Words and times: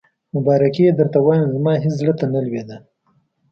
مبارکي 0.35 0.81
یې 0.87 0.91
درته 0.99 1.19
وایم، 1.21 1.49
زما 1.55 1.73
هېڅ 1.83 1.93
زړه 2.01 2.13
ته 2.19 2.25
نه 2.33 2.39
لوېده. 2.45 2.77